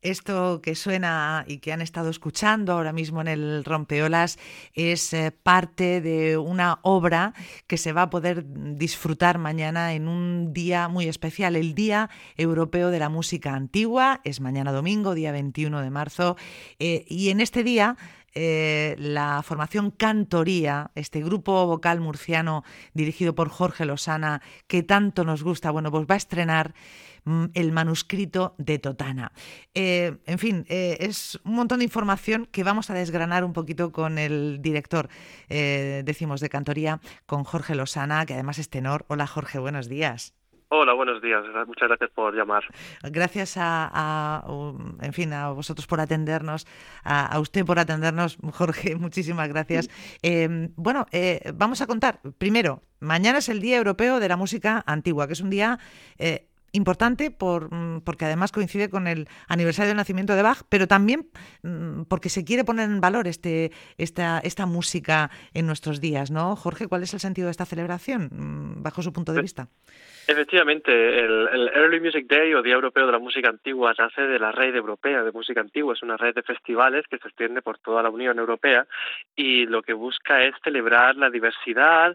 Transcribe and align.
Esto 0.00 0.60
que 0.62 0.76
suena 0.76 1.44
y 1.48 1.58
que 1.58 1.72
han 1.72 1.80
estado 1.80 2.08
escuchando 2.08 2.72
ahora 2.72 2.92
mismo 2.92 3.20
en 3.20 3.26
el 3.26 3.64
Rompeolas 3.64 4.38
es 4.72 5.12
eh, 5.12 5.32
parte 5.32 6.00
de 6.00 6.36
una 6.36 6.78
obra 6.82 7.34
que 7.66 7.78
se 7.78 7.92
va 7.92 8.02
a 8.02 8.10
poder 8.10 8.44
disfrutar 8.76 9.38
mañana 9.38 9.94
en 9.94 10.06
un 10.06 10.52
día 10.52 10.86
muy 10.86 11.08
especial, 11.08 11.56
el 11.56 11.74
Día 11.74 12.10
Europeo 12.36 12.90
de 12.90 13.00
la 13.00 13.08
Música 13.08 13.54
Antigua. 13.54 14.20
Es 14.22 14.40
mañana 14.40 14.70
domingo, 14.70 15.14
día 15.14 15.32
21 15.32 15.82
de 15.82 15.90
marzo. 15.90 16.36
Eh, 16.78 17.04
y 17.08 17.30
en 17.30 17.40
este 17.40 17.64
día 17.64 17.96
eh, 18.34 18.94
la 18.98 19.42
formación 19.42 19.90
Cantoría, 19.90 20.92
este 20.94 21.20
grupo 21.22 21.66
vocal 21.66 22.00
murciano 22.00 22.62
dirigido 22.94 23.34
por 23.34 23.48
Jorge 23.48 23.84
Losana, 23.84 24.42
que 24.68 24.84
tanto 24.84 25.24
nos 25.24 25.42
gusta, 25.42 25.72
bueno, 25.72 25.90
pues 25.90 26.06
va 26.06 26.14
a 26.14 26.18
estrenar 26.18 26.72
el 27.54 27.72
manuscrito 27.72 28.54
de 28.58 28.78
Totana. 28.78 29.32
Eh, 29.74 30.18
en 30.26 30.38
fin, 30.38 30.64
eh, 30.68 30.96
es 31.00 31.40
un 31.44 31.54
montón 31.54 31.78
de 31.78 31.84
información 31.84 32.46
que 32.46 32.64
vamos 32.64 32.90
a 32.90 32.94
desgranar 32.94 33.44
un 33.44 33.52
poquito 33.52 33.92
con 33.92 34.18
el 34.18 34.58
director, 34.60 35.08
decimos, 35.48 36.40
de 36.40 36.48
Cantoría, 36.48 37.00
con 37.26 37.44
Jorge 37.44 37.74
Losana, 37.74 38.26
que 38.26 38.34
además 38.34 38.58
es 38.58 38.70
tenor. 38.70 39.04
Hola 39.08 39.26
Jorge, 39.26 39.58
buenos 39.58 39.88
días. 39.88 40.38
Hola, 40.70 40.92
buenos 40.92 41.22
días. 41.22 41.42
Muchas 41.66 41.88
gracias 41.88 42.10
por 42.10 42.36
llamar. 42.36 42.62
Gracias 43.02 43.56
a, 43.58 44.44
en 45.00 45.12
fin, 45.14 45.32
a 45.32 45.50
vosotros 45.50 45.86
por 45.86 45.98
atendernos, 45.98 46.66
a, 47.04 47.40
usted 47.40 47.64
por 47.64 47.78
atendernos, 47.78 48.36
Jorge. 48.52 48.94
Muchísimas 48.96 49.48
gracias. 49.48 49.88
Em, 50.20 50.70
bueno, 50.76 51.06
eh, 51.10 51.52
vamos 51.54 51.80
a 51.80 51.86
contar. 51.86 52.20
Primero, 52.36 52.82
mañana 53.00 53.38
es 53.38 53.48
el 53.48 53.62
Día 53.62 53.78
Europeo 53.78 54.20
de 54.20 54.28
la 54.28 54.36
Música 54.36 54.84
Antigua, 54.86 55.26
que 55.26 55.32
es 55.32 55.40
un 55.40 55.48
día 55.48 55.78
eh, 56.18 56.47
importante 56.72 57.30
por, 57.30 57.72
mm, 57.72 58.02
porque 58.02 58.24
además 58.24 58.52
coincide 58.52 58.90
con 58.90 59.06
el 59.06 59.28
aniversario 59.48 59.88
del 59.88 59.96
nacimiento 59.96 60.34
de 60.34 60.42
Bach, 60.42 60.62
pero 60.68 60.86
también 60.86 61.28
mm, 61.62 62.02
porque 62.04 62.28
se 62.28 62.44
quiere 62.44 62.64
poner 62.64 62.90
en 62.90 63.00
valor 63.00 63.26
este, 63.26 63.72
esta, 63.96 64.40
esta 64.40 64.66
música 64.66 65.30
en 65.54 65.66
nuestros 65.66 66.00
días, 66.00 66.30
¿no? 66.30 66.56
Jorge, 66.56 66.88
¿cuál 66.88 67.02
es 67.02 67.14
el 67.14 67.20
sentido 67.20 67.46
de 67.46 67.52
esta 67.52 67.66
celebración 67.66 68.28
mm, 68.32 68.82
bajo 68.82 69.02
su 69.02 69.12
punto 69.12 69.32
de 69.32 69.42
vista? 69.42 69.68
Efectivamente, 70.26 70.92
el, 70.92 71.70
Early 71.74 72.00
Music 72.00 72.26
Day 72.28 72.52
o 72.52 72.62
Día 72.62 72.74
Europeo 72.74 73.06
de 73.06 73.12
la 73.12 73.18
Música 73.18 73.48
Antigua 73.48 73.94
nace 73.98 74.20
de 74.20 74.38
la 74.38 74.52
Red 74.52 74.76
Europea 74.76 75.22
de 75.22 75.32
Música 75.32 75.62
Antigua. 75.62 75.94
Es 75.94 76.02
una 76.02 76.18
red 76.18 76.34
de 76.34 76.42
festivales 76.42 77.06
que 77.08 77.16
se 77.16 77.28
extiende 77.28 77.62
por 77.62 77.78
toda 77.78 78.02
la 78.02 78.10
Unión 78.10 78.38
Europea 78.38 78.86
y 79.34 79.64
lo 79.64 79.80
que 79.80 79.94
busca 79.94 80.42
es 80.42 80.54
celebrar 80.62 81.16
la 81.16 81.30
diversidad 81.30 82.14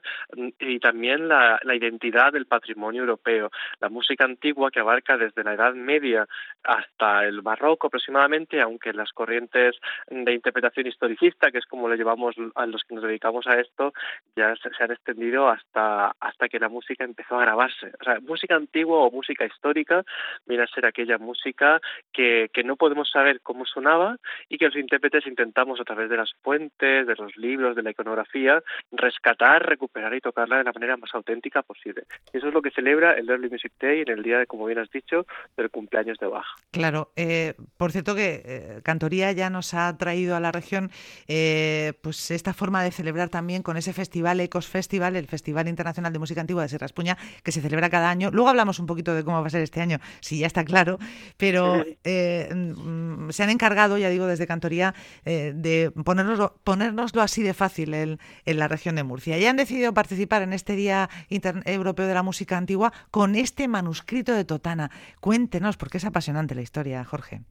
y 0.59 0.79
también 0.79 1.27
la, 1.27 1.59
la 1.63 1.73
identidad 1.73 2.31
del 2.31 2.45
patrimonio 2.45 3.01
europeo. 3.01 3.49
La 3.81 3.89
música 3.89 4.25
antigua 4.25 4.42
que 4.71 4.79
abarca 4.79 5.17
desde 5.17 5.43
la 5.43 5.53
Edad 5.53 5.73
Media 5.73 6.27
hasta 6.63 7.25
el 7.25 7.41
Barroco 7.41 7.87
aproximadamente, 7.87 8.61
aunque 8.61 8.93
las 8.93 9.11
corrientes 9.11 9.75
de 10.09 10.33
interpretación 10.33 10.87
historicista, 10.87 11.51
que 11.51 11.59
es 11.59 11.65
como 11.65 11.87
lo 11.87 11.95
llevamos 11.95 12.35
a 12.55 12.65
los 12.65 12.83
que 12.83 12.95
nos 12.95 13.03
dedicamos 13.03 13.47
a 13.47 13.59
esto, 13.59 13.93
ya 14.35 14.53
se 14.55 14.83
han 14.83 14.91
extendido 14.91 15.47
hasta, 15.47 16.13
hasta 16.19 16.49
que 16.49 16.59
la 16.59 16.69
música 16.69 17.03
empezó 17.03 17.39
a 17.39 17.41
grabarse 17.41 17.93
o 17.99 18.03
sea, 18.03 18.19
música 18.21 18.55
antigua 18.55 18.97
o 18.97 19.11
música 19.11 19.45
histórica 19.45 20.03
viene 20.45 20.63
a 20.63 20.67
ser 20.67 20.85
aquella 20.85 21.17
música 21.17 21.79
que, 22.11 22.49
que 22.53 22.63
no 22.63 22.75
podemos 22.75 23.09
saber 23.09 23.41
cómo 23.41 23.65
sonaba 23.65 24.17
y 24.49 24.57
que 24.57 24.65
los 24.65 24.75
intérpretes 24.75 25.27
intentamos 25.27 25.79
a 25.79 25.83
través 25.83 26.09
de 26.09 26.17
las 26.17 26.33
fuentes, 26.41 27.07
de 27.07 27.15
los 27.15 27.35
libros, 27.37 27.75
de 27.75 27.83
la 27.83 27.91
iconografía, 27.91 28.61
rescatar, 28.91 29.65
recuperar 29.65 30.13
y 30.13 30.21
tocarla 30.21 30.57
de 30.57 30.63
la 30.63 30.73
manera 30.73 30.97
más 30.97 31.13
auténtica 31.13 31.61
posible. 31.61 32.03
Y 32.33 32.37
eso 32.37 32.47
es 32.47 32.53
lo 32.53 32.61
que 32.61 32.71
celebra 32.71 33.13
el 33.13 33.29
Early 33.29 33.49
Music 33.49 33.73
Day 33.79 34.01
en 34.01 34.09
el 34.09 34.23
día, 34.23 34.32
como 34.47 34.65
bien 34.65 34.79
has 34.79 34.89
dicho, 34.89 35.25
del 35.57 35.69
cumpleaños 35.69 36.17
de 36.19 36.27
Bach. 36.27 36.45
Claro, 36.71 37.11
eh, 37.15 37.55
por 37.77 37.91
cierto 37.91 38.15
que 38.15 38.41
eh, 38.45 38.79
Cantoría 38.83 39.31
ya 39.31 39.49
nos 39.49 39.73
ha 39.73 39.97
traído 39.97 40.35
a 40.35 40.39
la 40.39 40.51
región 40.51 40.91
eh, 41.27 41.93
pues 42.01 42.31
esta 42.31 42.53
forma 42.53 42.83
de 42.83 42.91
celebrar 42.91 43.29
también 43.29 43.63
con 43.63 43.77
ese 43.77 43.93
festival 43.93 44.39
Ecos 44.39 44.67
Festival, 44.67 45.15
el 45.15 45.27
Festival 45.27 45.67
Internacional 45.67 46.11
de 46.13 46.19
Música 46.19 46.41
Antigua 46.41 46.63
de 46.63 46.69
Sierra 46.69 46.85
Espuña, 46.85 47.17
que 47.43 47.51
se 47.51 47.61
celebra 47.61 47.89
cada 47.89 48.09
año. 48.09 48.29
Luego 48.31 48.49
hablamos 48.49 48.79
un 48.79 48.85
poquito 48.85 49.13
de 49.13 49.23
cómo 49.23 49.41
va 49.41 49.47
a 49.47 49.49
ser 49.49 49.61
este 49.61 49.81
año, 49.81 49.99
si 50.19 50.39
ya 50.39 50.47
está 50.47 50.65
claro, 50.65 50.97
pero 51.37 51.83
eh, 52.03 52.49
mm, 52.53 53.29
se 53.29 53.43
han 53.43 53.49
encargado, 53.49 53.97
ya 53.97 54.09
digo, 54.09 54.25
desde 54.25 54.47
Cantoría, 54.47 54.93
de 55.23 55.91
ponernoslo, 56.03 56.55
ponérnoslo 56.63 57.21
así 57.21 57.43
de 57.43 57.53
fácil 57.53 57.93
en, 57.93 58.19
en, 58.45 58.59
la 58.59 58.67
región 58.67 58.95
de 58.95 59.03
Murcia. 59.03 59.37
Y 59.37 59.45
han 59.45 59.57
decidido 59.57 59.93
participar 59.93 60.41
en 60.41 60.53
este 60.53 60.75
Día 60.75 61.09
Europeo 61.29 62.07
de 62.07 62.13
la 62.13 62.23
Música 62.23 62.57
Antigua 62.57 62.93
con 63.11 63.35
este 63.35 63.67
manuscrito 63.67 64.22
de 64.31 64.45
Totana. 64.45 64.89
Cuéntenos, 65.19 65.75
porque 65.75 65.97
es 65.97 66.05
apasionante 66.05 66.55
la 66.55 66.61
historia, 66.61 67.03
Jorge. 67.03 67.41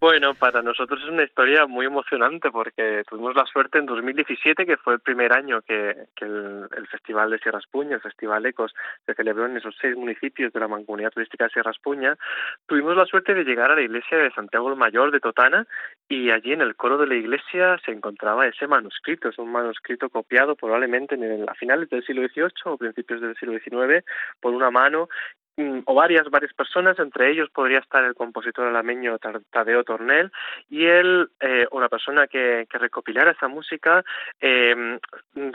Bueno, 0.00 0.32
para 0.32 0.62
nosotros 0.62 0.98
es 1.02 1.10
una 1.10 1.24
historia 1.24 1.66
muy 1.66 1.84
emocionante 1.84 2.50
porque 2.50 3.02
tuvimos 3.06 3.36
la 3.36 3.44
suerte 3.44 3.76
en 3.78 3.84
2017, 3.84 4.64
que 4.64 4.78
fue 4.78 4.94
el 4.94 5.00
primer 5.00 5.30
año 5.34 5.60
que, 5.60 5.90
el, 6.22 6.68
Festival 6.90 7.30
de 7.30 7.38
Sierra 7.38 7.58
Espuña, 7.58 7.96
el 7.96 8.00
Festival 8.00 8.46
Ecos, 8.46 8.74
se 9.04 9.14
celebró 9.14 9.44
en 9.44 9.58
esos 9.58 9.76
seis 9.78 9.94
municipios 9.94 10.54
de 10.54 10.60
la 10.60 10.68
Mancomunidad 10.68 11.10
Turística 11.10 11.44
de 11.44 11.50
Sierra 11.50 11.70
Espuña. 11.70 12.16
Tuvimos 12.64 12.96
la 12.96 13.04
suerte 13.04 13.34
de 13.34 13.44
llegar 13.44 13.70
a 13.70 13.74
la 13.74 13.82
iglesia 13.82 14.16
de 14.16 14.32
Santiago 14.32 14.70
el 14.70 14.76
Mayor 14.76 15.10
de 15.10 15.20
Totana 15.20 15.66
y 16.08 16.30
allí 16.30 16.54
en 16.54 16.62
el 16.62 16.76
coro 16.76 16.96
de 16.96 17.06
la 17.06 17.16
iglesia 17.16 17.78
se 17.84 17.92
encontraba 17.92 18.46
ese 18.46 18.66
manuscrito. 18.66 19.28
Es 19.28 19.38
un 19.38 19.52
manuscrito 19.52 20.08
copiado 20.08 20.56
probablemente 20.56 21.14
en 21.14 21.46
a 21.46 21.54
finales 21.54 21.90
del 21.90 22.04
siglo 22.06 22.26
XVIII 22.26 22.48
o 22.64 22.78
principios 22.78 23.20
del 23.20 23.36
siglo 23.36 23.58
XIX 23.58 24.02
por 24.40 24.54
una 24.54 24.70
mano 24.70 25.10
o 25.84 25.94
varias, 25.94 26.28
varias 26.30 26.52
personas, 26.54 26.98
entre 26.98 27.30
ellos 27.30 27.50
podría 27.50 27.80
estar 27.80 28.04
el 28.04 28.14
compositor 28.14 28.66
alameño 28.66 29.18
Tadeo 29.18 29.84
Tornel, 29.84 30.32
y 30.68 30.86
él, 30.86 31.28
eh, 31.40 31.66
una 31.72 31.88
persona 31.88 32.26
que, 32.26 32.66
que 32.70 32.78
recopilara 32.78 33.32
esa 33.32 33.48
música, 33.48 34.04
eh, 34.40 34.98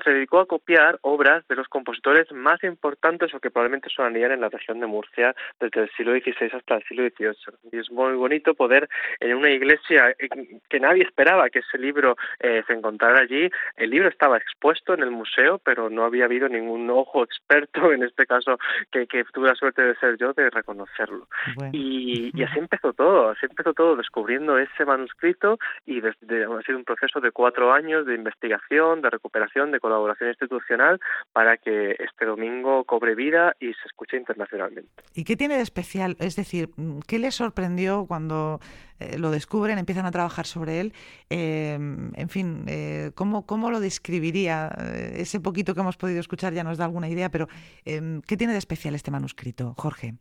se 0.04 0.10
dedicó 0.10 0.40
a 0.40 0.46
copiar 0.46 1.00
obras 1.02 1.48
de 1.48 1.56
los 1.56 1.68
compositores 1.68 2.32
más 2.32 2.64
importantes 2.64 3.34
o 3.34 3.40
que 3.40 3.52
probablemente 3.52 3.90
sonarían 3.90 4.32
en 4.32 4.42
la 4.42 4.50
región 4.50 4.80
de 4.80 4.88
Murcia 4.88 5.36
desde 5.60 5.84
el 5.84 5.92
siglo 5.92 6.14
XVI 6.14 6.52
hasta 6.54 6.76
el 6.76 6.84
siglo 6.84 7.04
XVIII. 7.10 7.72
Y 7.72 7.80
es 7.80 7.92
muy 7.92 8.14
bonito 8.14 8.54
poder 8.54 8.88
en 9.20 9.36
una 9.36 9.50
iglesia 9.50 10.10
eh, 10.20 10.30
que 10.70 10.80
nadie 10.80 11.04
esperaba 11.04 11.50
que 11.50 11.60
ese 11.60 11.78
libro 11.78 12.16
eh, 12.40 12.64
se 12.68 12.74
encontrara 12.74 13.20
allí, 13.20 13.50
el 13.78 13.90
libro 13.90 14.10
estaba 14.10 14.38
expuesto 14.38 14.94
en 14.94 15.04
el 15.04 15.12
museo, 15.12 15.60
pero 15.60 15.90
no 15.90 16.04
había 16.04 16.26
habido 16.26 16.48
ningún 16.48 16.90
ojo 16.90 17.24
experto, 17.24 17.92
en 17.94 18.04
este 18.04 18.26
caso, 18.26 18.58
que, 18.92 19.08
que 19.08 19.24
la 19.36 19.56
suerte 19.56 19.82
de 19.82 19.85
ser 19.96 20.18
yo 20.18 20.34
de 20.34 20.50
reconocerlo. 20.50 21.28
Y, 21.72 22.32
así 22.44 22.60
empezó 22.60 22.94
todo, 22.94 23.30
así 23.30 23.46
empezó 23.48 23.74
todo, 23.74 23.96
descubriendo 23.96 24.58
ese 24.58 24.86
manuscrito 24.86 25.60
y 25.86 26.02
desde, 26.02 26.46
ha 26.46 26.62
sido 26.64 26.78
un 26.78 26.84
proceso 26.84 27.20
de 27.20 27.32
cuatro 27.32 27.74
años 27.74 28.06
de 28.06 28.16
investigación, 28.16 29.02
de 29.02 29.10
recuperación, 29.10 29.72
de 29.72 29.80
colaboración 29.80 30.30
institucional 30.30 31.00
para 31.34 31.58
que 31.58 31.96
este 32.00 32.26
domingo 32.26 32.84
cobre 32.86 33.16
vida 33.16 33.56
y 33.60 33.68
se 33.68 33.88
escuche 33.88 34.18
internacionalmente. 34.18 34.90
¿Y 35.14 35.24
qué 35.24 35.36
tiene 35.36 35.58
de 35.58 35.62
especial? 35.62 36.16
Es 36.20 36.36
decir, 36.36 36.70
¿qué 37.08 37.20
le 37.20 37.32
sorprendió 37.32 38.06
cuando 38.08 38.60
eh, 39.00 39.18
lo 39.18 39.32
descubren, 39.32 39.78
empiezan 39.78 40.06
a 40.06 40.12
trabajar 40.12 40.46
sobre 40.48 40.80
él? 40.80 40.94
Eh, 41.30 41.74
en 41.76 42.30
fin, 42.30 42.64
eh, 42.68 43.12
¿cómo, 43.16 43.46
¿cómo 43.46 43.72
lo 43.72 43.80
describiría? 43.80 44.70
ese 45.16 45.40
poquito 45.40 45.74
que 45.74 45.82
hemos 45.82 45.98
podido 45.98 46.20
escuchar 46.20 46.54
ya 46.54 46.64
nos 46.64 46.78
da 46.78 46.86
alguna 46.86 47.10
idea, 47.10 47.30
pero 47.30 47.48
¿qué 47.84 48.38
tiene 48.38 48.54
de 48.54 48.60
especial 48.60 48.96
este 48.96 49.12
manuscrito? 49.12 49.74
Jorge. 49.78 50.16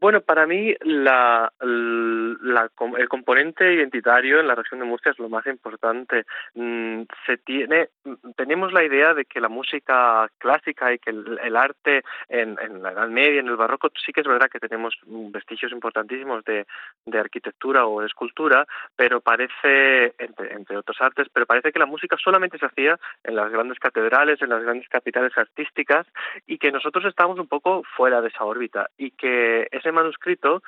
Bueno, 0.00 0.22
para 0.22 0.46
mí 0.46 0.74
la, 0.80 1.52
la, 1.60 2.70
el 2.96 3.08
componente 3.08 3.74
identitario 3.74 4.40
en 4.40 4.46
la 4.46 4.54
región 4.54 4.80
de 4.80 4.86
Murcia 4.86 5.12
es 5.12 5.18
lo 5.18 5.28
más 5.28 5.46
importante. 5.46 6.24
Mm, 6.54 7.02
se 7.26 7.36
tiene, 7.36 7.90
tenemos 8.34 8.72
la 8.72 8.82
idea 8.82 9.12
de 9.12 9.26
que 9.26 9.42
la 9.42 9.50
música 9.50 10.26
clásica 10.38 10.94
y 10.94 10.98
que 10.98 11.10
el, 11.10 11.54
arte 11.54 12.02
en, 12.30 12.56
en, 12.62 12.82
la 12.82 12.92
Edad 12.92 13.08
Media, 13.08 13.40
en 13.40 13.48
el 13.48 13.56
Barroco, 13.56 13.90
sí 14.04 14.10
que 14.12 14.22
es 14.22 14.26
verdad 14.26 14.48
que 14.50 14.58
tenemos 14.58 14.94
vestigios 15.04 15.70
importantísimos 15.70 16.44
de, 16.44 16.66
de 17.04 17.18
arquitectura 17.18 17.86
o 17.86 18.00
de 18.00 18.06
escultura, 18.06 18.66
pero 18.96 19.20
parece, 19.20 20.14
entre, 20.16 20.54
entre 20.54 20.78
otros 20.78 20.98
artes, 21.02 21.28
pero 21.30 21.44
parece 21.44 21.72
que 21.72 21.78
la 21.78 21.84
música 21.84 22.16
solamente 22.16 22.56
se 22.56 22.64
hacía 22.64 22.98
en 23.22 23.36
las 23.36 23.50
grandes 23.52 23.78
catedrales, 23.78 24.40
en 24.40 24.48
las 24.48 24.62
grandes 24.62 24.88
capitales 24.88 25.36
artísticas 25.36 26.06
y 26.46 26.56
que 26.56 26.72
nosotros 26.72 27.04
estamos 27.04 27.38
un 27.38 27.48
poco 27.48 27.82
fuera 27.96 28.22
de 28.22 28.28
esa 28.28 28.44
órbita 28.44 28.88
y 28.96 29.10
que 29.10 29.68
ese 29.70 29.89
manuscrito 29.92 30.62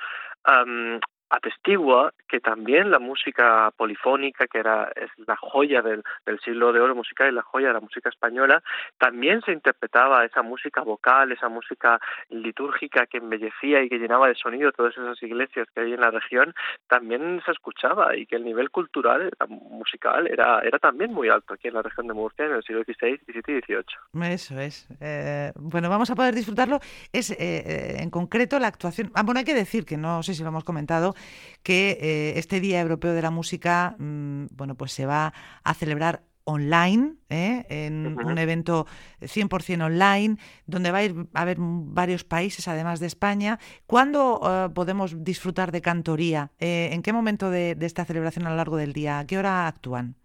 atestigua 1.33 2.13
que 2.27 2.39
también 2.39 2.91
la 2.91 2.99
música 2.99 3.71
polifónica, 3.75 4.47
que 4.47 4.59
era 4.59 4.91
es 4.95 5.09
la 5.27 5.35
joya 5.35 5.81
del, 5.81 6.03
del, 6.25 6.39
siglo 6.39 6.71
de 6.71 6.79
oro 6.79 6.95
musical 6.95 7.29
y 7.29 7.35
la 7.35 7.41
joya 7.41 7.67
de 7.67 7.73
la 7.73 7.79
música 7.79 8.09
española, 8.09 8.61
también 8.97 9.41
se 9.41 9.51
interpretaba 9.51 10.25
esa 10.25 10.41
música 10.43 10.81
vocal, 10.81 11.31
esa 11.31 11.49
música 11.49 11.99
litúrgica 12.29 13.07
que 13.07 13.17
embellecía 13.17 13.81
y 13.81 13.89
que 13.89 13.97
llenaba 13.97 14.27
de 14.27 14.35
sonido 14.35 14.71
todas 14.71 14.93
esas 14.97 15.21
iglesias 15.23 15.67
que 15.73 15.81
hay 15.81 15.93
en 15.93 16.01
la 16.01 16.11
región, 16.11 16.53
también 16.87 17.41
se 17.45 17.51
escuchaba 17.51 18.15
y 18.15 18.25
que 18.25 18.35
el 18.35 18.43
nivel 18.43 18.69
cultural, 18.69 19.31
musical, 19.47 20.27
era, 20.27 20.59
era 20.61 20.79
también 20.79 21.13
muy 21.13 21.29
alto 21.29 21.53
aquí 21.53 21.67
en 21.67 21.75
la 21.75 21.81
región 21.81 22.07
de 22.07 22.13
Murcia 22.13 22.45
en 22.45 22.53
el 22.53 22.63
siglo 22.63 22.83
XVI, 22.83 23.19
XVII 23.25 23.57
y 23.57 23.61
XVIII. 23.61 24.33
Eso 24.33 24.59
es. 24.59 24.87
Eh, 25.01 25.51
bueno, 25.55 25.89
vamos 25.89 26.09
a 26.11 26.15
poder 26.15 26.35
disfrutarlo. 26.35 26.79
Es 27.11 27.31
eh, 27.31 27.37
eh, 27.39 27.95
en 27.99 28.09
concreto 28.09 28.59
la 28.59 28.67
actuación. 28.67 29.11
Ah, 29.15 29.23
bueno, 29.23 29.39
hay 29.39 29.45
que 29.45 29.53
decir 29.53 29.85
que 29.85 29.97
no 29.97 30.23
sé 30.23 30.33
si 30.33 30.43
lo 30.43 30.49
hemos 30.49 30.63
comentado, 30.63 31.15
que 31.63 31.97
eh, 32.01 32.33
este 32.37 32.59
Día 32.59 32.81
Europeo 32.81 33.13
de 33.13 33.21
la 33.21 33.31
Música, 33.31 33.95
mm, 33.97 34.47
bueno, 34.51 34.75
pues 34.75 34.91
se 34.91 35.05
va 35.05 35.33
a 35.63 35.73
celebrar 35.73 36.23
online, 36.45 37.15
¿eh? 37.29 37.65
en 37.69 38.17
un 38.17 38.37
evento 38.37 38.85
100% 39.21 39.85
online, 39.85 40.37
donde 40.65 40.91
va 40.91 40.99
a, 40.99 41.03
ir, 41.03 41.15
a 41.33 41.41
haber 41.41 41.57
varios 41.59 42.23
países, 42.23 42.67
además 42.67 42.99
de 42.99 43.07
España. 43.07 43.59
¿Cuándo 43.85 44.41
eh, 44.43 44.69
podemos 44.73 45.23
disfrutar 45.23 45.71
de 45.71 45.81
cantoría? 45.81 46.51
Eh, 46.59 46.89
¿En 46.91 47.01
qué 47.01 47.13
momento 47.13 47.49
de, 47.49 47.75
de, 47.75 47.85
esta 47.85 48.05
celebración 48.05 48.45
a 48.47 48.49
lo 48.49 48.57
largo 48.57 48.77
del 48.77 48.93
día? 48.93 49.19
¿A 49.19 49.25
qué 49.25 49.37
hora 49.37 49.67
actúan? 49.67 50.15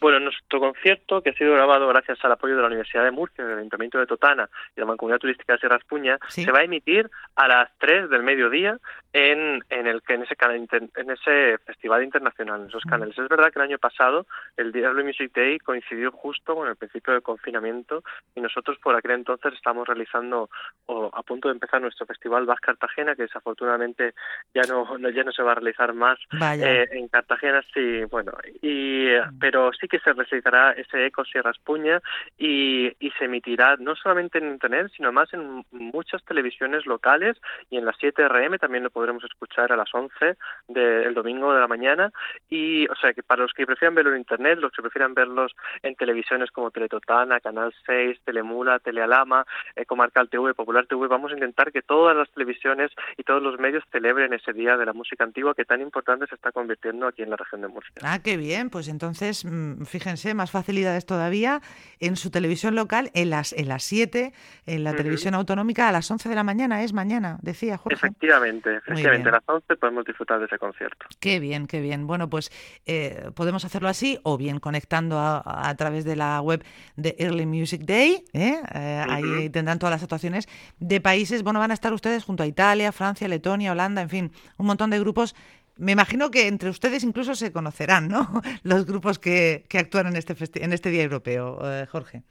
Bueno, 0.00 0.20
nuestro 0.20 0.60
concierto, 0.60 1.22
que 1.22 1.30
ha 1.30 1.34
sido 1.34 1.54
grabado 1.54 1.88
gracias 1.88 2.22
al 2.24 2.32
apoyo 2.32 2.54
de 2.54 2.60
la 2.60 2.68
Universidad 2.68 3.04
de 3.04 3.10
Murcia, 3.10 3.44
del 3.44 3.58
Ayuntamiento 3.58 3.98
de 3.98 4.06
Totana 4.06 4.48
y 4.76 4.80
la 4.80 4.86
Mancomunidad 4.86 5.20
Turística 5.20 5.54
de 5.54 5.58
Sierra 5.58 5.76
Espuña, 5.76 6.18
¿Sí? 6.28 6.44
se 6.44 6.52
va 6.52 6.60
a 6.60 6.64
emitir 6.64 7.10
a 7.34 7.48
las 7.48 7.70
3 7.78 8.10
del 8.10 8.22
mediodía 8.22 8.78
en, 9.12 9.64
en, 9.70 9.86
el, 9.86 10.02
en, 10.08 10.22
ese, 10.22 10.36
canal, 10.36 10.56
en 10.56 11.10
ese 11.10 11.58
festival 11.64 12.04
internacional, 12.04 12.60
en 12.60 12.68
esos 12.68 12.84
canales. 12.84 13.18
Es 13.18 13.28
verdad 13.28 13.50
que 13.50 13.58
el 13.58 13.64
año 13.64 13.78
pasado 13.78 14.26
el 14.56 14.72
Diablo 14.72 15.02
Music 15.02 15.32
Day 15.34 15.58
coincidió 15.58 16.12
justo 16.12 16.54
con 16.54 16.68
el 16.68 16.76
principio 16.76 17.14
del 17.14 17.22
confinamiento 17.22 18.02
y 18.34 18.40
nosotros 18.40 18.78
por 18.82 18.94
aquel 18.94 19.12
entonces 19.12 19.54
estamos 19.54 19.86
realizando 19.88 20.50
o 20.86 21.10
a 21.12 21.22
punto 21.22 21.48
de 21.48 21.54
empezar 21.54 21.80
nuestro 21.80 22.06
festival 22.06 22.44
Bass 22.44 22.60
Cartagena, 22.60 23.14
que 23.14 23.22
desafortunadamente 23.22 24.14
ya 24.54 24.62
no, 24.68 24.98
ya 25.10 25.24
no 25.24 25.32
se 25.32 25.42
va 25.42 25.52
a 25.52 25.56
realizar 25.56 25.94
más 25.94 26.18
eh, 26.40 26.86
en 26.92 27.08
Cartagena, 27.08 27.62
sí, 27.72 28.04
bueno, 28.10 28.32
y, 28.60 29.08
pero 29.40 29.72
sí 29.72 29.85
que 29.88 29.98
se 30.00 30.12
realizará 30.12 30.72
ese 30.72 31.06
eco 31.06 31.24
Sierra 31.24 31.50
Espuña 31.50 32.00
y, 32.38 32.88
y 32.98 33.10
se 33.18 33.24
emitirá 33.24 33.76
no 33.76 33.94
solamente 33.96 34.38
en 34.38 34.52
internet, 34.52 34.90
sino 34.96 35.12
más 35.12 35.32
en 35.32 35.64
muchas 35.70 36.24
televisiones 36.24 36.86
locales 36.86 37.36
y 37.70 37.78
en 37.78 37.84
las 37.84 37.96
7RM 37.96 38.58
también 38.58 38.84
lo 38.84 38.90
podremos 38.90 39.24
escuchar 39.24 39.72
a 39.72 39.76
las 39.76 39.92
11 39.92 40.36
del 40.68 41.14
domingo 41.14 41.52
de 41.52 41.60
la 41.60 41.68
mañana 41.68 42.12
y, 42.48 42.86
o 42.88 42.94
sea, 42.96 43.12
que 43.12 43.22
para 43.22 43.42
los 43.42 43.52
que 43.52 43.66
prefieran 43.66 43.94
verlo 43.94 44.12
en 44.12 44.18
internet, 44.18 44.58
los 44.58 44.72
que 44.72 44.82
prefieran 44.82 45.14
verlos 45.14 45.52
en 45.82 45.94
televisiones 45.94 46.50
como 46.50 46.70
Teletotana, 46.70 47.40
Canal 47.40 47.74
6, 47.86 48.18
Telemula, 48.24 48.78
Telealama, 48.78 49.46
eh, 49.74 49.84
Comarcal 49.84 50.28
TV, 50.28 50.54
Popular 50.54 50.86
TV, 50.86 51.06
vamos 51.08 51.32
a 51.32 51.34
intentar 51.34 51.72
que 51.72 51.82
todas 51.82 52.16
las 52.16 52.30
televisiones 52.30 52.90
y 53.16 53.22
todos 53.22 53.42
los 53.42 53.58
medios 53.58 53.84
celebren 53.90 54.32
ese 54.32 54.52
día 54.52 54.76
de 54.76 54.86
la 54.86 54.92
música 54.92 55.24
antigua 55.24 55.54
que 55.54 55.64
tan 55.64 55.80
importante 55.80 56.26
se 56.26 56.34
está 56.34 56.52
convirtiendo 56.52 57.06
aquí 57.06 57.22
en 57.22 57.30
la 57.30 57.36
región 57.36 57.62
de 57.62 57.68
Murcia. 57.68 57.94
Ah, 58.02 58.18
qué 58.22 58.36
bien, 58.36 58.70
pues 58.70 58.88
entonces 58.88 59.44
fíjense, 59.84 60.34
más 60.34 60.50
facilidades 60.50 61.06
todavía 61.06 61.60
en 62.00 62.16
su 62.16 62.30
televisión 62.30 62.74
local 62.74 63.10
en 63.14 63.30
las 63.30 63.52
en 63.52 63.68
las 63.68 63.82
7, 63.84 64.32
en 64.66 64.84
la 64.84 64.90
uh 64.90 64.92
-huh. 64.92 64.96
televisión 64.96 65.34
autonómica 65.34 65.88
a 65.88 65.92
las 65.92 66.10
11 66.10 66.28
de 66.28 66.34
la 66.34 66.44
mañana, 66.44 66.82
es 66.82 66.92
mañana, 66.92 67.38
decía 67.42 67.76
Jorge. 67.76 67.96
Efectivamente, 67.96 68.76
efectivamente, 68.76 69.28
a 69.28 69.32
las 69.32 69.42
11 69.46 69.76
podemos 69.76 70.04
disfrutar 70.04 70.38
de 70.38 70.46
ese 70.46 70.58
concierto. 70.58 71.06
Qué 71.20 71.40
bien, 71.40 71.66
qué 71.66 71.80
bien. 71.80 72.06
Bueno, 72.06 72.28
pues 72.28 72.50
eh, 72.86 73.30
podemos 73.34 73.64
hacerlo 73.64 73.88
así 73.88 74.18
o 74.22 74.36
bien 74.36 74.60
conectando 74.60 75.18
a, 75.18 75.42
a, 75.68 75.74
través 75.76 76.04
de 76.04 76.16
la 76.16 76.40
web 76.40 76.64
de 76.96 77.16
Early 77.18 77.46
Music 77.46 77.82
Day, 77.82 78.24
¿eh? 78.32 78.60
Eh, 78.72 79.04
uh 79.06 79.10
-huh. 79.10 79.10
ahí 79.10 79.50
tendrán 79.50 79.78
todas 79.78 79.92
las 79.92 80.02
actuaciones 80.02 80.48
de 80.78 81.00
países, 81.00 81.42
bueno, 81.42 81.60
van 81.60 81.70
a 81.70 81.74
estar 81.74 81.92
ustedes 81.92 82.24
junto 82.24 82.42
a 82.42 82.46
Italia, 82.46 82.92
Francia, 82.92 83.28
Letonia, 83.28 83.72
Holanda, 83.72 84.02
en 84.02 84.08
fin, 84.08 84.32
un 84.58 84.66
montón 84.66 84.90
de 84.90 84.98
grupos 84.98 85.34
me 85.76 85.92
imagino 85.92 86.30
que 86.30 86.46
entre 86.46 86.70
ustedes 86.70 87.04
incluso 87.04 87.34
se 87.34 87.52
conocerán, 87.52 88.08
¿no? 88.08 88.42
Los 88.62 88.86
grupos 88.86 89.18
que, 89.18 89.64
que 89.68 89.78
actúan 89.78 90.06
en 90.06 90.16
este, 90.16 90.36
en 90.64 90.72
este 90.72 90.90
Día 90.90 91.02
Europeo, 91.02 91.58
eh, 91.62 91.86
Jorge. 91.86 92.22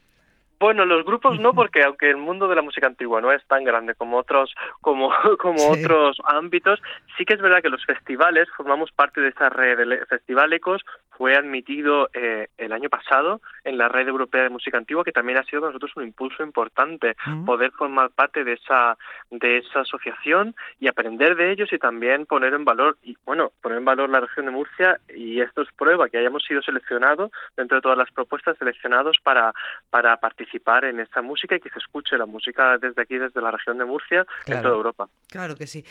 Bueno, 0.59 0.85
los 0.85 1.05
grupos 1.05 1.39
no, 1.39 1.53
porque 1.55 1.83
aunque 1.83 2.09
el 2.09 2.17
mundo 2.17 2.47
de 2.47 2.55
la 2.55 2.61
música 2.61 2.87
antigua 2.87 3.21
no 3.21 3.31
es 3.31 3.45
tan 3.47 3.63
grande 3.63 3.95
como 3.95 4.17
otros, 4.17 4.53
como, 4.81 5.11
como 5.39 5.57
sí. 5.57 5.83
otros 5.83 6.17
ámbitos, 6.25 6.81
sí 7.17 7.25
que 7.25 7.33
es 7.33 7.41
verdad 7.41 7.61
que 7.61 7.69
los 7.69 7.85
festivales 7.85 8.47
formamos 8.55 8.91
parte 8.91 9.21
de 9.21 9.29
esa 9.29 9.49
red 9.49 9.77
de 9.77 10.05
Festival 10.05 10.53
Ecos, 10.53 10.83
fue 11.17 11.35
admitido 11.35 12.09
eh, 12.13 12.49
el 12.57 12.73
año 12.73 12.89
pasado 12.89 13.41
en 13.63 13.77
la 13.77 13.87
red 13.87 14.07
europea 14.07 14.43
de 14.43 14.49
música 14.49 14.77
antigua, 14.77 15.05
que 15.05 15.13
también 15.13 15.37
ha 15.37 15.43
sido 15.43 15.61
para 15.61 15.71
nosotros 15.71 15.95
un 15.95 16.03
impulso 16.03 16.43
importante 16.43 17.15
mm. 17.25 17.45
poder 17.45 17.71
formar 17.71 18.09
parte 18.11 18.43
de 18.43 18.53
esa 18.53 18.97
de 19.31 19.59
esa 19.59 19.81
asociación 19.81 20.55
y 20.79 20.87
aprender 20.87 21.37
de 21.37 21.51
ellos 21.51 21.71
y 21.71 21.77
también 21.77 22.25
poner 22.25 22.53
en 22.53 22.65
valor 22.65 22.97
y 23.01 23.15
bueno 23.25 23.51
poner 23.61 23.77
en 23.77 23.85
valor 23.85 24.09
la 24.09 24.19
región 24.19 24.45
de 24.45 24.51
Murcia 24.51 24.99
y 25.15 25.39
esto 25.39 25.61
es 25.61 25.71
prueba 25.71 26.09
que 26.09 26.17
hayamos 26.17 26.43
sido 26.43 26.61
seleccionados 26.61 27.31
dentro 27.55 27.77
de 27.77 27.81
todas 27.81 27.97
las 27.97 28.11
propuestas 28.11 28.57
seleccionados 28.57 29.17
para 29.23 29.53
para 29.89 30.17
participar 30.17 30.44
en 30.83 30.99
esta 30.99 31.21
música 31.21 31.55
y 31.55 31.59
que 31.59 31.69
se 31.69 31.79
escuche 31.79 32.17
la 32.17 32.25
música 32.25 32.77
desde 32.77 33.01
aquí 33.01 33.17
desde 33.17 33.41
la 33.41 33.51
región 33.51 33.77
de 33.77 33.85
Murcia 33.85 34.25
claro. 34.45 34.59
en 34.59 34.63
toda 34.63 34.75
Europa. 34.75 35.09
Claro 35.29 35.55
que 35.55 35.67
sí. 35.67 35.83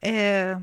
Eh, 0.00 0.56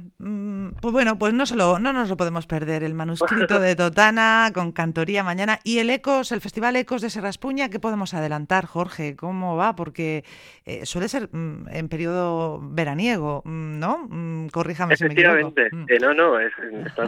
pues 0.82 0.92
bueno, 0.92 1.18
pues 1.18 1.34
no, 1.34 1.46
solo, 1.46 1.80
no 1.80 1.94
nos 1.94 2.10
lo 2.10 2.18
podemos 2.18 2.48
perder. 2.48 2.84
El 2.84 2.94
manuscrito 2.94 3.60
de 3.60 3.76
Totana 3.76 4.52
con 4.54 4.72
cantoría 4.72 5.24
mañana 5.24 5.60
y 5.64 5.80
el 5.80 5.90
Ecos, 5.90 6.32
el 6.32 6.42
Festival 6.42 6.76
Ecos 6.76 7.02
de 7.02 7.10
Serraspuña, 7.10 7.70
¿qué 7.70 7.80
podemos 7.80 8.14
adelantar, 8.14 8.66
Jorge? 8.66 9.16
¿Cómo 9.16 9.56
va? 9.56 9.76
Porque 9.76 10.24
eh, 10.66 10.86
suele 10.86 11.08
ser 11.08 11.30
mm, 11.32 11.68
en 11.70 11.90
periodo 11.90 12.60
veraniego, 12.62 13.42
mm, 13.46 13.80
¿no? 13.80 14.08
Mm, 14.10 14.48
corríjame 14.50 14.96
si 14.98 15.06
me 15.06 15.14
equivoco. 15.14 15.54
Eh, 15.58 16.00
no, 16.00 16.14
no, 16.14 16.40
es, 16.40 16.54
está, 16.86 17.04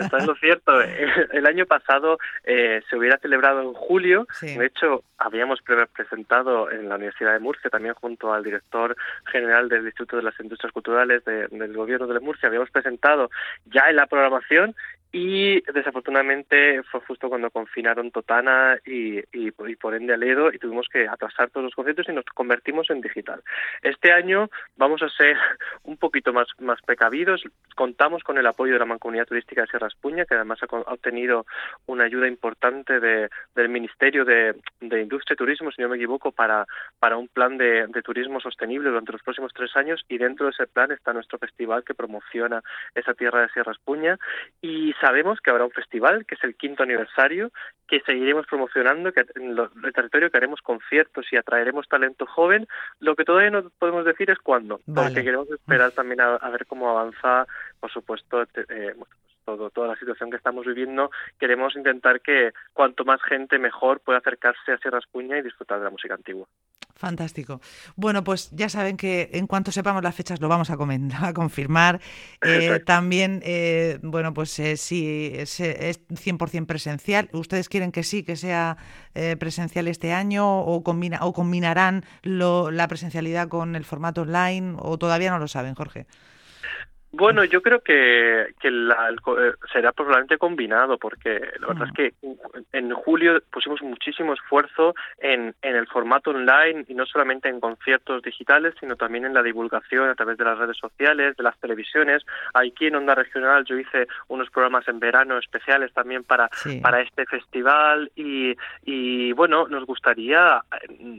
está, 0.00 0.18
en 0.18 0.26
lo 0.26 0.34
cierto. 0.36 0.72
El 1.32 1.46
año 1.46 1.66
pasado 1.66 2.18
eh, 2.44 2.82
se 2.88 2.96
hubiera 2.96 3.18
celebrado 3.18 3.62
en 3.62 3.72
julio. 3.72 4.26
Sí. 4.32 4.56
De 4.56 4.66
hecho, 4.66 5.04
habíamos 5.18 5.60
presentado 5.94 6.70
en 6.70 6.88
la 6.88 6.96
Universidad 6.96 7.32
de 7.32 7.40
Murcia, 7.40 7.70
también 7.70 7.94
junto 7.94 8.32
al 8.32 8.42
director 8.42 8.96
general 9.30 9.68
del 9.68 9.84
Instituto 9.84 10.16
de 10.16 10.22
las 10.22 10.38
Industrias 10.40 10.72
Culturales 10.72 11.24
de, 11.24 11.48
del 11.50 11.72
Gobierno 11.74 12.06
de 12.06 12.20
Murcia, 12.20 12.48
habíamos 12.48 12.70
presentado 12.70 13.30
ya 13.66 13.88
en 13.88 13.96
la 13.96 14.06
programación 14.06 14.74
y 15.12 15.60
desafortunadamente 15.72 16.82
fue 16.84 17.00
justo 17.00 17.28
cuando 17.28 17.50
confinaron 17.50 18.10
Totana 18.12 18.78
y, 18.86 19.18
y, 19.32 19.50
por 19.50 19.94
ende 19.94 20.14
Aledo 20.14 20.52
y 20.52 20.58
tuvimos 20.58 20.86
que 20.88 21.08
atrasar 21.08 21.50
todos 21.50 21.64
los 21.64 21.74
conciertos 21.74 22.08
y 22.08 22.12
nos 22.12 22.24
convertimos 22.26 22.90
en 22.90 23.00
digital. 23.00 23.42
Este 23.82 24.12
año 24.12 24.50
vamos 24.76 25.02
a 25.02 25.08
ser 25.08 25.36
un 25.82 25.96
poquito 25.96 26.32
más, 26.32 26.46
más 26.60 26.80
precavidos, 26.82 27.42
contamos 27.74 28.22
con 28.22 28.38
el 28.38 28.46
apoyo 28.46 28.74
de 28.74 28.78
la 28.78 28.84
Mancomunidad 28.84 29.26
Turística 29.26 29.62
de 29.62 29.66
Sierra 29.66 29.88
Espuña, 29.88 30.26
que 30.26 30.34
además 30.34 30.60
ha, 30.62 30.66
obtenido 30.92 31.46
una 31.86 32.04
ayuda 32.04 32.28
importante 32.28 33.00
de, 33.00 33.28
del 33.54 33.68
Ministerio 33.68 34.24
de, 34.24 34.54
de, 34.80 35.00
Industria 35.00 35.34
y 35.34 35.36
Turismo, 35.36 35.72
si 35.72 35.82
no 35.82 35.88
me 35.88 35.96
equivoco, 35.96 36.30
para, 36.30 36.66
para 36.98 37.16
un 37.16 37.28
plan 37.28 37.58
de, 37.58 37.86
de 37.88 38.02
turismo 38.02 38.40
sostenible 38.40 38.90
durante 38.90 39.12
los 39.12 39.22
próximos 39.22 39.52
tres 39.54 39.74
años. 39.76 40.04
Y 40.08 40.18
dentro 40.18 40.46
de 40.46 40.52
ese 40.52 40.66
plan 40.66 40.92
está 40.92 41.12
nuestro 41.12 41.38
festival 41.38 41.84
que 41.84 41.94
promociona 41.94 42.62
esa 42.94 43.14
tierra 43.14 43.42
de 43.42 43.48
Sierra 43.48 43.72
Espuña. 43.72 44.18
Y 44.60 44.92
sabemos 45.00 45.40
que 45.40 45.50
habrá 45.50 45.64
un 45.64 45.70
festival, 45.70 46.26
que 46.26 46.34
es 46.34 46.44
el 46.44 46.54
quinto 46.54 46.82
aniversario, 46.82 47.50
que 47.88 48.00
seguiremos 48.00 48.46
promocionando, 48.46 49.12
que 49.12 49.24
en 49.34 49.58
el 49.58 49.92
territorio 49.92 50.30
que 50.30 50.36
haremos 50.36 50.60
conciertos 50.60 51.26
y 51.32 51.36
atraeremos 51.36 51.88
talento 51.88 52.26
joven. 52.26 52.66
Lo 53.00 53.16
que 53.16 53.24
todavía 53.24 53.50
no 53.50 53.70
podemos 53.78 54.04
decir 54.04 54.30
es 54.30 54.38
cuándo, 54.38 54.80
vale. 54.86 55.08
porque 55.08 55.24
queremos 55.24 55.50
esperar 55.50 55.90
también 55.92 56.20
a, 56.20 56.36
a, 56.36 56.50
ver 56.50 56.66
cómo 56.66 56.90
avanza, 56.90 57.46
por 57.80 57.90
supuesto, 57.90 58.42
eh, 58.42 58.94
todo, 59.44 59.70
toda 59.70 59.88
la 59.88 59.96
situación 59.96 60.30
que 60.30 60.36
estamos 60.36 60.66
viviendo. 60.66 61.10
Queremos 61.38 61.74
intentar 61.76 62.20
que 62.20 62.52
cuanto 62.72 63.04
más 63.04 63.20
gente 63.22 63.58
mejor 63.58 64.00
pueda 64.00 64.18
acercarse 64.18 64.72
a 64.72 64.78
Sierra 64.78 64.98
Espuña 64.98 65.38
y 65.38 65.42
disfrutar 65.42 65.78
de 65.78 65.84
la 65.84 65.90
música 65.90 66.14
antigua. 66.14 66.46
Fantástico. 67.00 67.62
Bueno, 67.96 68.22
pues 68.24 68.50
ya 68.52 68.68
saben 68.68 68.98
que 68.98 69.30
en 69.32 69.46
cuanto 69.46 69.72
sepamos 69.72 70.02
las 70.02 70.14
fechas 70.14 70.38
lo 70.38 70.48
vamos 70.48 70.68
a, 70.68 70.74
a 71.22 71.32
confirmar. 71.32 71.98
Eh, 72.42 72.78
también, 72.84 73.40
eh, 73.42 73.98
bueno, 74.02 74.34
pues 74.34 74.58
eh, 74.58 74.76
si 74.76 75.32
es, 75.34 75.60
es 75.60 76.06
100% 76.08 76.66
presencial, 76.66 77.30
¿ustedes 77.32 77.70
quieren 77.70 77.90
que 77.90 78.02
sí, 78.02 78.22
que 78.22 78.36
sea 78.36 78.76
eh, 79.14 79.36
presencial 79.38 79.88
este 79.88 80.12
año 80.12 80.60
o, 80.60 80.82
combina, 80.84 81.20
o 81.22 81.32
combinarán 81.32 82.04
lo, 82.22 82.70
la 82.70 82.86
presencialidad 82.86 83.48
con 83.48 83.76
el 83.76 83.86
formato 83.86 84.20
online 84.20 84.76
o 84.78 84.98
todavía 84.98 85.30
no 85.30 85.38
lo 85.38 85.48
saben, 85.48 85.74
Jorge? 85.74 86.06
Bueno, 87.12 87.44
yo 87.44 87.60
creo 87.60 87.80
que, 87.80 88.54
que 88.60 88.70
la, 88.70 89.08
el, 89.08 89.18
será 89.72 89.92
probablemente 89.92 90.38
combinado, 90.38 90.96
porque 90.96 91.40
la 91.58 91.66
verdad 91.68 91.88
es 91.88 91.92
que 91.92 92.14
en 92.72 92.92
julio 92.92 93.42
pusimos 93.52 93.82
muchísimo 93.82 94.32
esfuerzo 94.34 94.94
en, 95.18 95.54
en 95.62 95.76
el 95.76 95.88
formato 95.88 96.30
online 96.30 96.84
y 96.86 96.94
no 96.94 97.06
solamente 97.06 97.48
en 97.48 97.58
conciertos 97.58 98.22
digitales, 98.22 98.74
sino 98.78 98.94
también 98.94 99.24
en 99.24 99.34
la 99.34 99.42
divulgación 99.42 100.08
a 100.08 100.14
través 100.14 100.38
de 100.38 100.44
las 100.44 100.58
redes 100.58 100.76
sociales, 100.76 101.36
de 101.36 101.42
las 101.42 101.58
televisiones. 101.58 102.24
Aquí 102.54 102.86
en 102.86 102.94
Onda 102.94 103.16
Regional 103.16 103.64
yo 103.64 103.76
hice 103.76 104.06
unos 104.28 104.48
programas 104.50 104.86
en 104.86 105.00
verano 105.00 105.38
especiales 105.38 105.92
también 105.92 106.22
para, 106.22 106.48
sí. 106.52 106.80
para 106.80 107.00
este 107.00 107.26
festival 107.26 108.12
y, 108.14 108.56
y 108.84 109.32
bueno, 109.32 109.66
nos 109.66 109.84
gustaría 109.84 110.62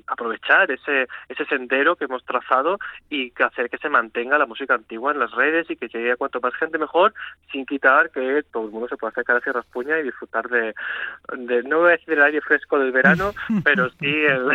aprovechar 0.07 0.71
ese, 0.71 1.07
ese 1.27 1.45
sendero 1.45 1.97
que 1.97 2.05
hemos 2.05 2.23
trazado 2.23 2.79
y 3.09 3.33
hacer 3.43 3.69
que 3.69 3.77
se 3.77 3.89
mantenga 3.89 4.37
la 4.37 4.45
música 4.45 4.75
antigua 4.75 5.11
en 5.11 5.19
las 5.19 5.31
redes 5.31 5.69
y 5.69 5.80
que 5.81 5.97
llegue 5.97 6.11
a 6.11 6.15
cuanto 6.15 6.39
más 6.39 6.53
gente 6.55 6.77
mejor, 6.77 7.13
sin 7.51 7.65
quitar 7.65 8.11
que 8.11 8.43
todo 8.51 8.65
el 8.65 8.71
mundo 8.71 8.87
se 8.87 8.97
pueda 8.97 9.09
acercar 9.11 9.37
hacia 9.37 9.53
Raspuña 9.53 9.99
y 9.99 10.03
disfrutar 10.03 10.47
de, 10.47 10.73
de 11.37 11.63
no 11.63 11.79
voy 11.79 11.89
a 11.89 11.97
decir 11.97 12.13
el 12.13 12.21
aire 12.21 12.41
fresco 12.41 12.77
del 12.77 12.91
verano, 12.91 13.33
pero 13.63 13.89
sí 13.99 14.25
el, 14.25 14.47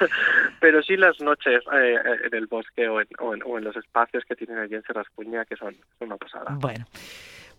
pero 0.60 0.82
sí 0.82 0.96
las 0.96 1.20
noches 1.20 1.62
eh, 1.72 1.96
en 2.24 2.34
el 2.34 2.46
bosque 2.46 2.88
o 2.88 3.00
en, 3.00 3.08
o 3.44 3.58
en, 3.58 3.64
los 3.64 3.76
espacios 3.76 4.24
que 4.24 4.36
tienen 4.36 4.58
allí 4.58 4.74
en 4.74 4.82
Raspuña 4.82 5.44
que 5.44 5.56
son, 5.56 5.76
son 5.98 6.08
una 6.08 6.16
pasada. 6.16 6.56
Bueno. 6.58 6.86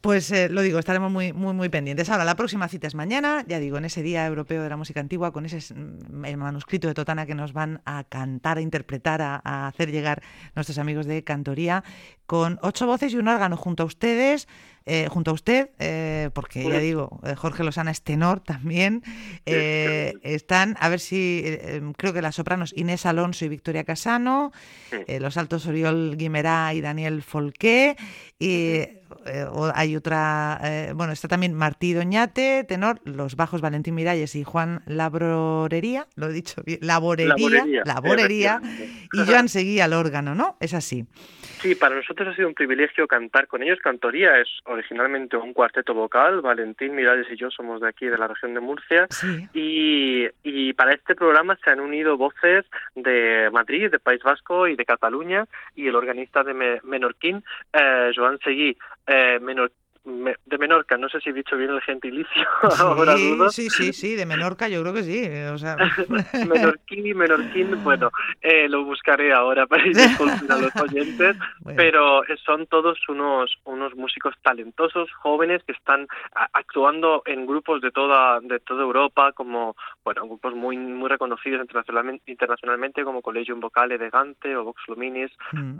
Pues 0.01 0.31
eh, 0.31 0.49
lo 0.49 0.63
digo, 0.63 0.79
estaremos 0.79 1.11
muy, 1.11 1.31
muy, 1.31 1.53
muy 1.53 1.69
pendientes. 1.69 2.09
Ahora, 2.09 2.25
la 2.25 2.35
próxima 2.35 2.67
cita 2.67 2.87
es 2.87 2.95
mañana, 2.95 3.45
ya 3.47 3.59
digo, 3.59 3.77
en 3.77 3.85
ese 3.85 4.01
Día 4.01 4.25
Europeo 4.25 4.63
de 4.63 4.69
la 4.69 4.75
Música 4.75 4.99
Antigua, 4.99 5.31
con 5.31 5.45
ese 5.45 5.75
mm, 5.75 6.37
manuscrito 6.37 6.87
de 6.87 6.95
Totana 6.95 7.27
que 7.27 7.35
nos 7.35 7.53
van 7.53 7.81
a 7.85 8.03
cantar, 8.05 8.57
a 8.57 8.61
interpretar, 8.61 9.21
a, 9.21 9.67
hacer 9.67 9.91
llegar 9.91 10.23
nuestros 10.55 10.79
amigos 10.79 11.05
de 11.05 11.23
Cantoría, 11.23 11.83
con 12.25 12.57
ocho 12.63 12.87
voces 12.87 13.13
y 13.13 13.17
un 13.17 13.27
órgano 13.27 13.57
junto 13.57 13.83
a 13.83 13.85
ustedes. 13.85 14.47
Eh, 14.87 15.07
junto 15.11 15.29
a 15.29 15.35
usted, 15.35 15.69
eh, 15.77 16.31
porque 16.33 16.67
ya 16.67 16.79
digo, 16.79 17.21
Jorge 17.37 17.63
Lozana 17.63 17.91
es 17.91 18.01
tenor 18.01 18.39
también. 18.39 19.03
están, 19.45 20.75
a 20.79 20.89
ver 20.89 20.99
si, 20.99 21.43
em, 21.45 21.93
creo 21.93 22.13
que 22.13 22.21
las 22.23 22.33
sopranos 22.33 22.73
Inés 22.75 23.05
Alonso 23.05 23.45
y 23.45 23.49
Victoria 23.49 23.83
Casano, 23.83 24.51
los 25.07 25.37
altos 25.37 25.67
Oriol 25.67 26.17
Guimerá 26.17 26.73
y 26.73 26.81
Daniel 26.81 27.21
Folqué, 27.21 27.95
y 28.39 29.00
eh, 29.25 29.45
hay 29.73 29.95
otra, 29.95 30.59
eh, 30.63 30.91
bueno, 30.95 31.13
está 31.13 31.27
también 31.27 31.53
Martí 31.53 31.93
Doñate, 31.93 32.63
tenor, 32.63 32.99
los 33.05 33.35
bajos 33.35 33.61
Valentín 33.61 33.95
Miralles 33.95 34.35
y 34.35 34.43
Juan 34.43 34.81
Labrorería, 34.85 36.07
lo 36.15 36.27
he 36.27 36.33
dicho 36.33 36.61
bien, 36.65 36.79
Laborería, 36.81 37.83
Laborería, 37.85 38.61
y 39.13 39.19
Joan 39.25 39.49
Seguía 39.49 39.85
al 39.85 39.93
órgano, 39.93 40.35
¿no? 40.35 40.57
Es 40.59 40.73
así. 40.73 41.05
Sí, 41.61 41.75
para 41.75 41.95
nosotros 41.95 42.29
ha 42.29 42.35
sido 42.35 42.47
un 42.47 42.55
privilegio 42.55 43.07
cantar 43.07 43.45
con 43.45 43.61
ellos. 43.61 43.77
Cantoría 43.83 44.39
es 44.39 44.47
originalmente 44.65 45.37
un 45.37 45.53
cuarteto 45.53 45.93
vocal. 45.93 46.41
Valentín 46.41 46.95
Miralles 46.95 47.27
y 47.31 47.35
yo 47.35 47.51
somos 47.51 47.81
de 47.81 47.87
aquí, 47.87 48.07
de 48.07 48.17
la 48.17 48.27
región 48.27 48.55
de 48.55 48.59
Murcia. 48.59 49.07
Y, 49.53 50.25
y 50.41 50.73
para 50.73 50.93
este 50.93 51.13
programa 51.13 51.55
se 51.63 51.69
han 51.69 51.79
unido 51.79 52.17
voces 52.17 52.65
de 52.95 53.49
Madrid, 53.51 53.91
de 53.91 53.99
País 53.99 54.23
Vasco 54.23 54.67
y 54.67 54.75
de 54.75 54.85
Cataluña. 54.85 55.45
Y 55.75 55.87
el 55.87 55.95
organista 55.95 56.43
de 56.43 56.79
Menorquín, 56.83 57.43
eh, 57.73 58.11
Joan 58.15 58.39
Seguí, 58.43 58.75
eh, 59.07 59.39
menor, 59.41 59.71
de 60.03 60.57
Menorca, 60.57 60.97
no 60.97 61.09
sé 61.09 61.19
si 61.21 61.29
he 61.29 61.33
dicho 61.33 61.55
bien 61.55 61.69
el 61.69 61.81
gentilicio, 61.81 62.47
sí, 62.71 62.81
ahora 62.81 63.15
Sí, 63.49 63.69
sí, 63.69 63.93
sí, 63.93 64.15
de 64.15 64.25
Menorca 64.25 64.67
yo 64.67 64.81
creo 64.81 64.93
que 64.93 65.03
sí. 65.03 65.29
O 65.53 65.57
sea... 65.57 65.75
Menorquín, 66.47 67.17
Menorquín, 67.17 67.83
bueno, 67.83 68.09
eh, 68.41 68.67
lo 68.67 68.83
buscaré 68.83 69.31
ahora 69.31 69.67
para 69.67 69.85
ir 69.85 69.95
a 69.99 70.57
los 70.57 70.75
oyentes, 70.75 71.37
pero 71.75 72.23
son 72.43 72.65
todos 72.67 72.97
unos, 73.09 73.57
unos 73.65 73.95
músicos 73.95 74.33
talentosos, 74.41 75.11
jóvenes, 75.13 75.63
que 75.63 75.73
están 75.73 76.07
actuando 76.53 77.21
en 77.25 77.45
grupos 77.45 77.81
de 77.81 77.91
toda, 77.91 78.39
de 78.39 78.59
toda 78.59 78.81
Europa, 78.81 79.31
como, 79.33 79.75
bueno, 80.03 80.25
grupos 80.25 80.55
muy, 80.55 80.77
muy 80.77 81.09
reconocidos 81.09 81.61
internacionalmente, 81.61 82.31
internacionalmente 82.31 83.03
como 83.03 83.21
Collegium 83.21 83.59
Vocale 83.59 83.99
de 83.99 84.09
Gante 84.09 84.55
o 84.55 84.63
Vox 84.63 84.81
Luminis, 84.87 85.31
mm. 85.51 85.79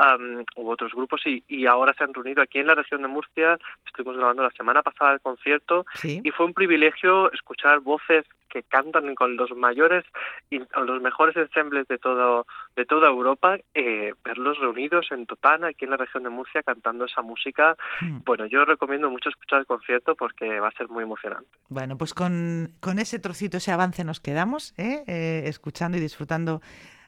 u 0.58 0.70
otros 0.70 0.92
grupos, 0.94 1.22
y, 1.26 1.44
y 1.48 1.66
ahora 1.66 1.94
se 1.98 2.04
han 2.04 2.14
reunido 2.14 2.44
aquí 2.44 2.60
en 2.60 2.68
la 2.68 2.76
región 2.76 3.02
de 3.02 3.08
Murcia, 3.08 3.58
estuvimos 3.86 4.11
grabando 4.16 4.44
la 4.44 4.52
semana 4.52 4.82
pasada 4.82 5.14
el 5.14 5.22
concierto 5.22 5.86
y 6.04 6.30
fue 6.32 6.46
un 6.46 6.54
privilegio 6.54 7.32
escuchar 7.32 7.80
voces 7.80 8.26
que 8.50 8.64
cantan 8.64 9.16
con 9.16 9.38
los 9.38 9.52
mayores 9.56 10.04
y 10.50 10.60
los 10.60 11.02
mejores 11.02 11.36
ensembles 11.38 11.88
de 11.88 11.98
todo 11.98 12.46
de 12.76 12.86
toda 12.86 13.08
Europa 13.08 13.58
eh, 13.74 14.14
verlos 14.24 14.60
reunidos 14.60 15.08
en 15.12 15.26
Totana 15.26 15.70
aquí 15.70 15.86
en 15.86 15.92
la 15.92 15.98
región 15.98 16.24
de 16.24 16.30
Murcia 16.30 16.62
cantando 16.62 17.06
esa 17.06 17.22
música 17.22 17.78
hmm. 18.02 18.20
bueno 18.26 18.46
yo 18.46 18.66
recomiendo 18.66 19.10
mucho 19.10 19.30
escuchar 19.30 19.60
el 19.60 19.66
concierto 19.66 20.16
porque 20.16 20.60
va 20.60 20.68
a 20.68 20.78
ser 20.78 20.90
muy 20.90 21.04
emocionante 21.04 21.50
bueno 21.70 21.98
pues 21.98 22.14
con, 22.14 22.74
con 22.80 23.00
ese 23.00 23.20
trocito 23.20 23.58
ese 23.58 23.72
avance 23.72 24.04
nos 24.04 24.20
quedamos 24.20 24.74
¿eh? 24.78 25.04
Eh, 25.08 25.44
escuchando 25.46 25.98
y 25.98 26.02
disfrutando 26.02 26.62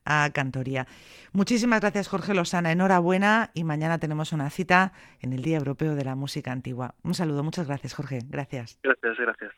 a 0.05 0.29
Cantoria. 0.33 0.87
Muchísimas 1.31 1.81
gracias 1.81 2.07
Jorge 2.07 2.33
Lozana, 2.33 2.71
enhorabuena 2.71 3.51
y 3.53 3.63
mañana 3.63 3.97
tenemos 3.97 4.33
una 4.33 4.49
cita 4.49 4.93
en 5.21 5.33
el 5.33 5.41
Día 5.41 5.57
Europeo 5.57 5.95
de 5.95 6.05
la 6.05 6.15
Música 6.15 6.51
Antigua. 6.51 6.95
Un 7.03 7.13
saludo, 7.13 7.43
muchas 7.43 7.67
gracias 7.67 7.93
Jorge, 7.93 8.19
gracias. 8.27 8.79
Gracias, 8.83 9.17
gracias. 9.17 9.51